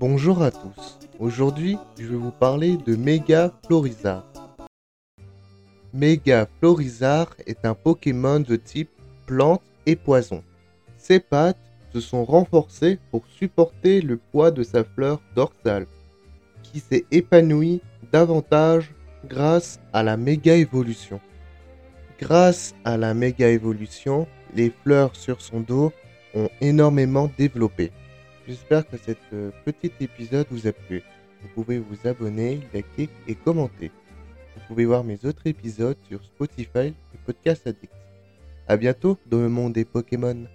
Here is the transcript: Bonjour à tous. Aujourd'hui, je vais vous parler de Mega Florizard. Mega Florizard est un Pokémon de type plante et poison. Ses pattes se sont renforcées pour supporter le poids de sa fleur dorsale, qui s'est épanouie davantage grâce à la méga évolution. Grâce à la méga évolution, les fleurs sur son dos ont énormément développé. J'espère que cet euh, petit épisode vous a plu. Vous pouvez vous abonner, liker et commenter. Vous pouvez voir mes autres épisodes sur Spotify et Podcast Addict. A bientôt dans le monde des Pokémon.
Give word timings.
Bonjour 0.00 0.44
à 0.44 0.52
tous. 0.52 1.00
Aujourd'hui, 1.18 1.76
je 1.98 2.04
vais 2.04 2.14
vous 2.14 2.30
parler 2.30 2.76
de 2.76 2.94
Mega 2.94 3.52
Florizard. 3.66 4.24
Mega 5.92 6.46
Florizard 6.60 7.34
est 7.48 7.64
un 7.64 7.74
Pokémon 7.74 8.38
de 8.38 8.54
type 8.54 8.90
plante 9.26 9.60
et 9.86 9.96
poison. 9.96 10.44
Ses 10.98 11.18
pattes 11.18 11.58
se 11.92 11.98
sont 11.98 12.24
renforcées 12.24 13.00
pour 13.10 13.26
supporter 13.26 14.00
le 14.00 14.18
poids 14.18 14.52
de 14.52 14.62
sa 14.62 14.84
fleur 14.84 15.20
dorsale, 15.34 15.88
qui 16.62 16.78
s'est 16.78 17.04
épanouie 17.10 17.80
davantage 18.12 18.94
grâce 19.28 19.80
à 19.92 20.04
la 20.04 20.16
méga 20.16 20.54
évolution. 20.54 21.18
Grâce 22.20 22.72
à 22.84 22.96
la 22.96 23.14
méga 23.14 23.48
évolution, 23.48 24.28
les 24.54 24.72
fleurs 24.84 25.16
sur 25.16 25.40
son 25.40 25.58
dos 25.58 25.92
ont 26.36 26.50
énormément 26.60 27.28
développé. 27.36 27.90
J'espère 28.48 28.88
que 28.88 28.96
cet 28.96 29.18
euh, 29.34 29.50
petit 29.66 29.92
épisode 30.00 30.46
vous 30.50 30.66
a 30.66 30.72
plu. 30.72 31.02
Vous 31.42 31.48
pouvez 31.54 31.78
vous 31.78 32.08
abonner, 32.08 32.60
liker 32.72 33.10
et 33.26 33.34
commenter. 33.34 33.90
Vous 34.54 34.62
pouvez 34.66 34.86
voir 34.86 35.04
mes 35.04 35.22
autres 35.26 35.46
épisodes 35.46 35.98
sur 36.08 36.24
Spotify 36.24 36.94
et 37.12 37.18
Podcast 37.26 37.66
Addict. 37.66 37.92
A 38.66 38.78
bientôt 38.78 39.18
dans 39.26 39.40
le 39.40 39.50
monde 39.50 39.74
des 39.74 39.84
Pokémon. 39.84 40.46